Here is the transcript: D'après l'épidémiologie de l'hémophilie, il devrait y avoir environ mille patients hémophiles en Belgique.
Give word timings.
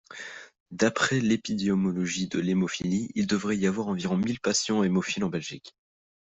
D'après 0.71 1.19
l'épidémiologie 1.19 2.27
de 2.27 2.39
l'hémophilie, 2.39 3.11
il 3.13 3.27
devrait 3.27 3.55
y 3.59 3.67
avoir 3.67 3.87
environ 3.87 4.17
mille 4.17 4.39
patients 4.39 4.83
hémophiles 4.83 5.23
en 5.23 5.29
Belgique. 5.29 5.75